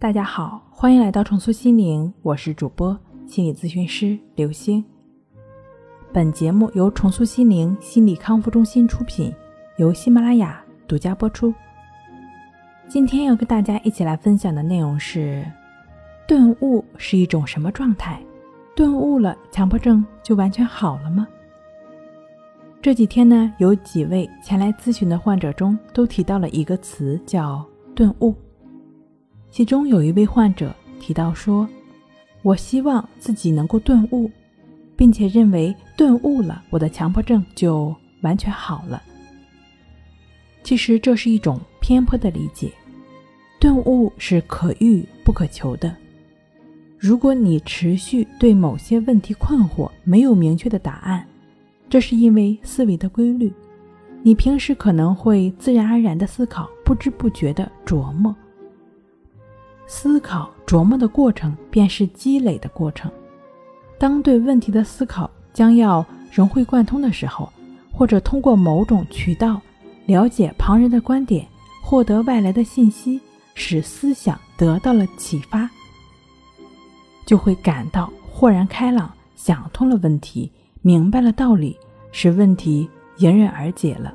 [0.00, 4.82] 大家好，欢迎来到重塑心灵，我是主播心理咨询师刘星。
[6.10, 9.30] 本节目由重塑心灵心理康复中心出品，
[9.76, 10.58] 由喜马拉雅
[10.88, 11.52] 独家播出。
[12.88, 15.44] 今天要跟大家一起来分享的内容是：
[16.26, 18.18] 顿悟是一种什么状态？
[18.74, 21.28] 顿悟了，强迫症就完全好了吗？
[22.80, 27.62] 这几天呢，有几位前来咨询的患者中都提到了一个词，叫
[27.94, 28.34] 顿悟。
[29.50, 31.68] 其中有一位患者提到说
[32.42, 34.30] ：“我希望自己能够顿悟，
[34.96, 39.02] 并且认为顿悟了，我的强迫症就完全好了。”
[40.62, 42.70] 其实这是一种偏颇的理解。
[43.58, 45.94] 顿悟是可遇不可求的。
[46.98, 51.26] 如果你持续对某些问题困惑，没有明确的答案。
[51.88, 53.52] 这是因为思维的规律，
[54.22, 58.34] 你平时可能会自然而然的思考，不知不觉的琢磨。
[59.92, 63.10] 思考琢磨的过程便是积累的过程。
[63.98, 67.52] 当对问题的思考将要融会贯通的时候，
[67.92, 69.60] 或者通过某种渠道
[70.06, 71.44] 了解旁人的观点，
[71.82, 73.20] 获得外来的信息，
[73.56, 75.68] 使思想得到了启发，
[77.26, 80.48] 就会感到豁然开朗，想通了问题。
[80.82, 81.76] 明白了道理，
[82.12, 84.14] 使问题迎刃而解了。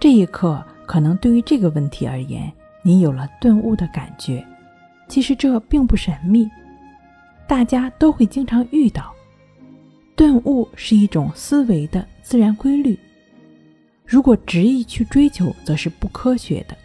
[0.00, 2.52] 这一刻，可能对于这个问题而言，
[2.82, 4.44] 你有了顿悟的感觉。
[5.10, 6.48] 其实这并不神秘，
[7.48, 9.12] 大家都会经常遇到。
[10.14, 12.96] 顿悟是一种思维的自然规律，
[14.06, 16.76] 如果执意去追求，则是不科学的。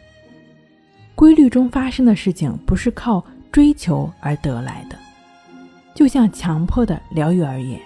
[1.14, 4.98] 规律中发生的事情，不是靠追求而得来的。
[5.94, 7.80] 就像强迫的疗愈而言。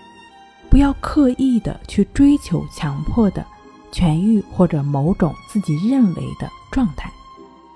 [0.69, 3.43] 不要刻意的去追求强迫的
[3.91, 7.11] 痊愈或者某种自己认为的状态，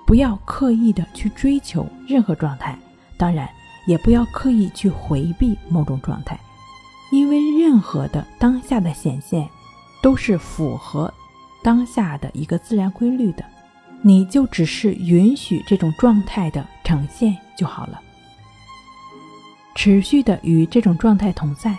[0.06, 2.78] 不要刻意的去追求任何状态，
[3.16, 3.48] 当然
[3.86, 6.38] 也不要刻意去回避某种状态，
[7.10, 9.48] 因为任何的当下的显现
[10.02, 11.12] 都是符合
[11.62, 13.44] 当下的一个自然规律的，
[14.02, 18.00] 你就只是允许这种状态的呈现就好了，
[19.74, 21.74] 持续的与这种状态同在。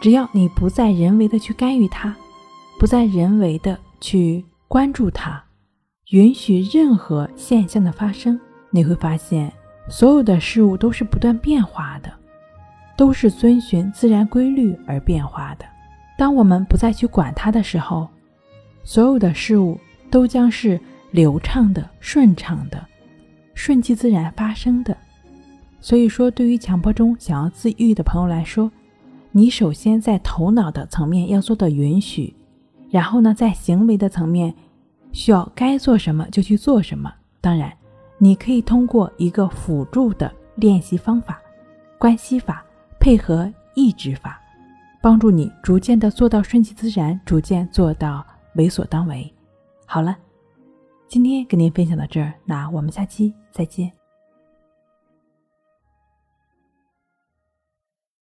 [0.00, 2.14] 只要你不再人为的去干预它，
[2.78, 5.42] 不再人为的去关注它，
[6.10, 9.52] 允许任何现象的发生，你会发现
[9.90, 12.10] 所有的事物都是不断变化的，
[12.96, 15.66] 都是遵循自然规律而变化的。
[16.16, 18.08] 当我们不再去管它的时候，
[18.84, 19.78] 所有的事物
[20.10, 20.80] 都将是
[21.10, 22.82] 流畅的、顺畅的、
[23.52, 24.96] 顺其自然发生的。
[25.78, 28.72] 所以说，对于强迫中想要自愈的朋友来说，
[29.30, 32.34] 你首先在头脑的层面要做到允许，
[32.88, 34.54] 然后呢，在行为的层面
[35.18, 37.12] 需要该做什么就去做什么。
[37.40, 37.76] 当然，
[38.18, 41.42] 你可以通过一个辅助的练习方法——
[41.98, 42.64] 关系法，
[43.00, 44.40] 配合意志法，
[45.02, 48.24] 帮助你逐渐的做到顺其自然，逐渐做到
[48.54, 49.28] 为所当为。
[49.86, 50.16] 好了，
[51.08, 53.90] 今天跟您分享到这儿，那我们下期再见。